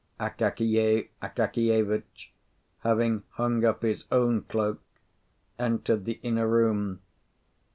[0.19, 2.31] Akakiy Akakievitch,
[2.79, 4.81] having hung up his own cloak,
[5.59, 7.01] entered the inner room.